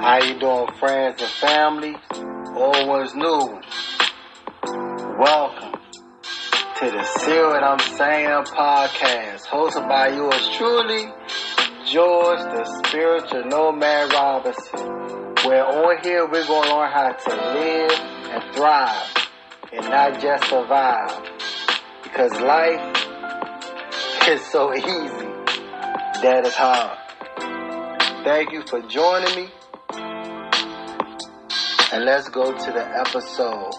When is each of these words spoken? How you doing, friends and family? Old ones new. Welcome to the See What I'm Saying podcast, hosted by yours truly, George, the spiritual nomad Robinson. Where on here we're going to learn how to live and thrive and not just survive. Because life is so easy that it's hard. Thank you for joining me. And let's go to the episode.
How 0.00 0.16
you 0.24 0.40
doing, 0.40 0.66
friends 0.78 1.20
and 1.20 1.30
family? 1.30 1.94
Old 2.56 2.88
ones 2.88 3.14
new. 3.14 3.60
Welcome 5.18 5.78
to 6.78 6.90
the 6.90 7.04
See 7.04 7.38
What 7.38 7.62
I'm 7.62 7.78
Saying 7.98 8.44
podcast, 8.44 9.42
hosted 9.44 9.86
by 9.90 10.08
yours 10.08 10.48
truly, 10.56 11.04
George, 11.84 12.38
the 12.38 12.64
spiritual 12.82 13.44
nomad 13.44 14.10
Robinson. 14.14 14.80
Where 15.46 15.66
on 15.66 16.02
here 16.02 16.26
we're 16.26 16.46
going 16.46 16.70
to 16.70 16.76
learn 16.76 16.90
how 16.90 17.12
to 17.12 17.36
live 17.60 17.92
and 17.92 18.54
thrive 18.54 19.28
and 19.70 19.84
not 19.84 20.18
just 20.18 20.48
survive. 20.48 21.30
Because 22.04 22.32
life 22.40 22.80
is 24.26 24.40
so 24.46 24.74
easy 24.74 25.28
that 26.22 26.46
it's 26.46 26.54
hard. 26.54 26.96
Thank 28.24 28.52
you 28.52 28.62
for 28.62 28.80
joining 28.80 29.36
me. 29.36 29.50
And 31.92 32.04
let's 32.04 32.28
go 32.28 32.52
to 32.52 32.72
the 32.72 32.86
episode. 33.00 33.72